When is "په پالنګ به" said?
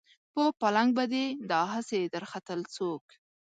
0.33-1.03